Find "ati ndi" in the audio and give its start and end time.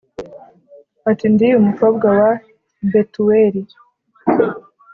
1.09-1.47